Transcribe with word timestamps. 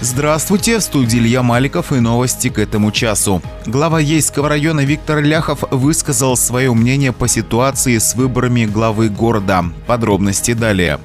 Здравствуйте, 0.00 0.78
в 0.78 0.82
студии 0.82 1.18
Илья 1.18 1.42
Маликов 1.42 1.92
и 1.92 1.96
новости 1.96 2.50
к 2.50 2.60
этому 2.60 2.92
часу. 2.92 3.42
Глава 3.66 3.98
Ейского 3.98 4.48
района 4.48 4.84
Виктор 4.84 5.20
Ляхов 5.20 5.64
высказал 5.72 6.36
свое 6.36 6.72
мнение 6.72 7.12
по 7.12 7.26
ситуации 7.26 7.98
с 7.98 8.14
выборами 8.14 8.64
главы 8.64 9.08
города. 9.08 9.64
Подробности 9.88 10.52
далее. 10.52 11.00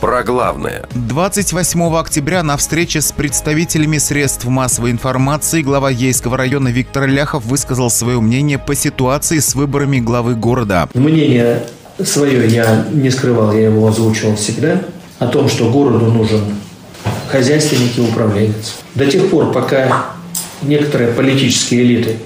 Про 0.00 0.22
главное. 0.22 0.86
28 0.94 1.94
октября 1.94 2.42
на 2.42 2.56
встрече 2.56 3.02
с 3.02 3.12
представителями 3.12 3.98
средств 3.98 4.46
массовой 4.46 4.92
информации 4.92 5.60
глава 5.60 5.90
Ейского 5.90 6.38
района 6.38 6.68
Виктор 6.68 7.06
Ляхов 7.06 7.44
высказал 7.44 7.90
свое 7.90 8.22
мнение 8.22 8.58
по 8.58 8.74
ситуации 8.74 9.40
с 9.40 9.54
выборами 9.54 10.00
главы 10.00 10.34
города. 10.34 10.88
Мнение 10.94 11.66
свое 12.02 12.48
я 12.48 12.86
не 12.90 13.10
скрывал, 13.10 13.52
я 13.52 13.66
его 13.66 13.86
озвучивал 13.86 14.36
всегда, 14.36 14.80
о 15.18 15.26
том, 15.26 15.50
что 15.50 15.70
городу 15.70 16.06
нужен 16.06 16.40
хозяйственник 17.30 17.96
и 17.96 18.00
управленец. 18.00 18.76
До 18.94 19.06
тех 19.06 19.28
пор, 19.28 19.52
пока 19.52 20.06
некоторые 20.62 21.12
политические 21.12 21.82
элиты 21.82 22.16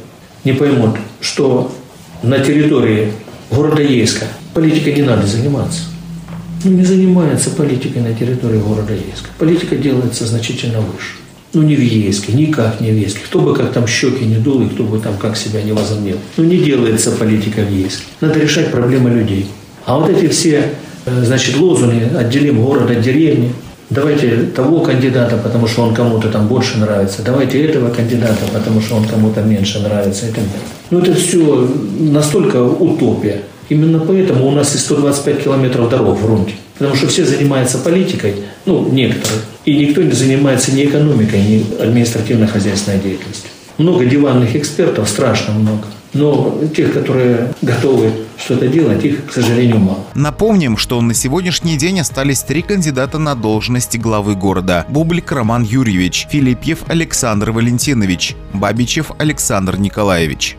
не 0.45 0.53
поймут, 0.53 0.97
что 1.21 1.75
на 2.23 2.39
территории 2.39 3.13
города 3.51 3.83
Ейска 3.83 4.27
политикой 4.53 4.95
не 4.95 5.03
надо 5.03 5.27
заниматься. 5.27 5.83
Ну, 6.65 6.71
не 6.71 6.85
занимается 6.85 7.51
политикой 7.51 8.01
на 8.01 8.15
территории 8.15 8.59
города 8.59 8.95
Ейска. 8.95 9.29
Политика 9.39 9.77
делается 9.77 10.27
значительно 10.27 10.81
выше. 10.81 11.17
Ну, 11.53 11.63
не 11.63 11.77
в 11.77 11.81
Ейске, 11.81 12.33
никак 12.33 12.81
не 12.81 12.91
в 12.91 12.97
Ейске. 12.97 13.21
Кто 13.27 13.41
бы 13.41 13.55
как 13.55 13.73
там 13.73 13.87
щеки 13.87 14.25
не 14.25 14.37
дул, 14.37 14.63
и 14.63 14.69
кто 14.69 14.85
бы 14.85 14.99
там 14.99 15.17
как 15.19 15.37
себя 15.37 15.63
не 15.63 15.73
возомнил. 15.73 16.17
Ну, 16.37 16.45
не 16.45 16.59
делается 16.59 17.13
политика 17.13 17.61
в 17.61 17.71
Ейске. 17.71 18.05
Надо 18.21 18.41
решать 18.41 18.71
проблемы 18.71 19.11
людей. 19.11 19.47
А 19.85 19.99
вот 19.99 20.09
эти 20.09 20.29
все, 20.29 20.71
э, 21.05 21.25
значит, 21.25 21.57
лозунги 21.57 22.09
«отделим 22.17 22.65
город 22.65 22.91
от 22.91 23.03
деревни», 23.03 23.53
давайте 23.91 24.37
того 24.55 24.81
кандидата, 24.81 25.37
потому 25.37 25.67
что 25.67 25.83
он 25.83 25.95
кому-то 25.95 26.29
там 26.29 26.49
больше 26.49 26.79
нравится, 26.79 27.23
давайте 27.25 27.65
этого 27.65 27.91
кандидата, 27.91 28.47
потому 28.53 28.81
что 28.81 28.97
он 28.97 29.05
кому-то 29.07 29.43
меньше 29.43 29.81
нравится 29.81 30.27
далее. 30.27 30.51
Ну, 30.91 31.01
это 31.01 31.15
все 31.15 31.69
настолько 31.99 32.63
утопия. 32.63 33.43
Именно 33.69 34.01
поэтому 34.01 34.47
у 34.47 34.51
нас 34.51 34.75
и 34.75 34.79
125 34.79 35.45
километров 35.45 35.89
дорог 35.89 36.19
в 36.19 36.27
Рунте. 36.27 36.55
Потому 36.79 36.97
что 36.97 37.07
все 37.07 37.25
занимаются 37.25 37.79
политикой, 37.79 38.35
ну, 38.67 38.89
некоторые. 38.91 39.41
И 39.65 39.77
никто 39.77 40.03
не 40.03 40.13
занимается 40.13 40.73
ни 40.73 40.85
экономикой, 40.85 41.41
ни 41.41 41.81
административно-хозяйственной 41.81 42.99
деятельностью. 42.99 43.51
Много 43.79 44.05
диванных 44.05 44.55
экспертов, 44.57 45.09
страшно 45.09 45.55
много. 45.55 45.85
Но 46.13 46.61
тех, 46.77 46.93
которые 46.93 47.55
готовы 47.63 48.11
что-то 48.45 48.69
делать, 48.69 49.05
их, 49.05 49.27
к 49.27 49.33
сожалению, 49.33 49.79
мало. 49.79 50.05
Напомним, 50.15 50.77
что 50.77 51.01
на 51.01 51.15
сегодняшний 51.15 51.77
день 51.77 52.01
остались 52.01 52.43
три 52.43 52.63
кандидата 52.63 53.19
на 53.19 53.35
должность 53.35 53.99
главы 53.99 54.35
города. 54.35 54.85
Бублик 54.89 55.33
Роман 55.33 55.63
Юрьевич, 55.63 56.27
Филиппьев 56.31 56.85
Александр 56.89 57.51
Валентинович, 57.51 58.37
Бабичев 58.53 59.13
Александр 59.19 59.77
Николаевич. 59.79 60.57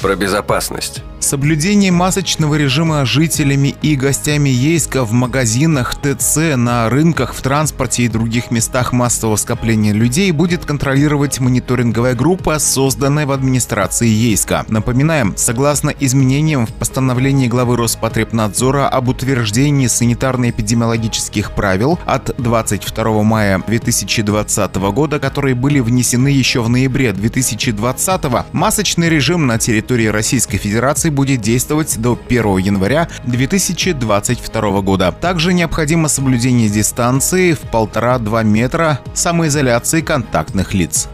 Про 0.00 0.16
безопасность. 0.16 1.02
Соблюдение 1.30 1.92
масочного 1.92 2.56
режима 2.56 3.06
жителями 3.06 3.76
и 3.82 3.94
гостями 3.94 4.48
Ейска 4.48 5.04
в 5.04 5.12
магазинах, 5.12 5.94
ТЦ, 5.94 6.56
на 6.56 6.88
рынках, 6.88 7.34
в 7.34 7.40
транспорте 7.40 8.02
и 8.02 8.08
других 8.08 8.50
местах 8.50 8.92
массового 8.92 9.36
скопления 9.36 9.92
людей 9.92 10.32
будет 10.32 10.64
контролировать 10.64 11.38
мониторинговая 11.38 12.16
группа, 12.16 12.58
созданная 12.58 13.26
в 13.26 13.30
администрации 13.30 14.08
Ейска. 14.08 14.64
Напоминаем, 14.66 15.34
согласно 15.36 15.90
изменениям 15.90 16.66
в 16.66 16.72
постановлении 16.72 17.46
главы 17.46 17.76
Роспотребнадзора 17.76 18.88
об 18.88 19.08
утверждении 19.08 19.86
санитарно-эпидемиологических 19.86 21.54
правил 21.54 22.00
от 22.06 22.34
22 22.38 23.22
мая 23.22 23.62
2020 23.64 24.74
года, 24.74 25.20
которые 25.20 25.54
были 25.54 25.78
внесены 25.78 26.26
еще 26.26 26.60
в 26.60 26.68
ноябре 26.68 27.12
2020, 27.12 28.22
масочный 28.50 29.08
режим 29.08 29.46
на 29.46 29.60
территории 29.60 30.08
Российской 30.08 30.58
Федерации 30.58 31.10
будет 31.20 31.42
действовать 31.42 31.98
до 31.98 32.18
1 32.28 32.56
января 32.56 33.06
2022 33.24 34.80
года. 34.80 35.12
Также 35.12 35.52
необходимо 35.52 36.08
соблюдение 36.08 36.70
дистанции 36.70 37.52
в 37.52 37.64
1,5-2 37.64 38.42
метра, 38.44 39.00
самоизоляции 39.12 40.00
контактных 40.00 40.72
лиц. 40.72 41.10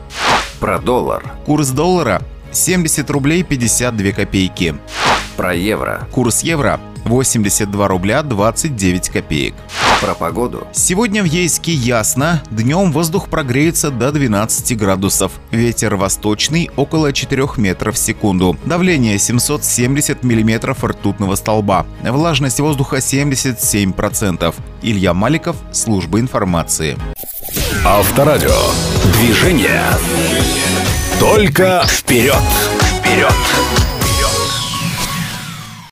Про 0.60 0.78
доллар. 0.78 1.24
Курс 1.44 1.70
доллара 1.70 2.22
70 2.52 3.10
рублей 3.10 3.42
52 3.42 4.12
копейки. 4.12 4.76
Про 5.46 5.54
евро. 5.54 6.08
Курс 6.10 6.42
евро 6.42 6.80
82 7.04 7.86
рубля 7.86 8.24
29 8.24 9.10
копеек. 9.10 9.54
Про 10.00 10.14
погоду. 10.14 10.66
Сегодня 10.72 11.22
в 11.22 11.26
Ейске 11.26 11.70
ясно. 11.70 12.42
Днем 12.50 12.90
воздух 12.90 13.28
прогреется 13.28 13.92
до 13.92 14.10
12 14.10 14.76
градусов. 14.76 15.30
Ветер 15.52 15.94
восточный 15.94 16.68
около 16.74 17.12
4 17.12 17.46
метров 17.58 17.94
в 17.94 17.98
секунду. 17.98 18.56
Давление 18.64 19.20
770 19.20 20.24
миллиметров 20.24 20.82
ртутного 20.82 21.36
столба. 21.36 21.86
Влажность 22.02 22.58
воздуха 22.58 22.96
77%. 22.96 24.52
Илья 24.82 25.14
Маликов, 25.14 25.54
служба 25.70 26.18
информации. 26.18 26.98
Авторадио. 27.84 28.50
Движение. 29.20 29.84
Только 31.20 31.84
вперед. 31.86 32.34
Вперед. 32.98 33.85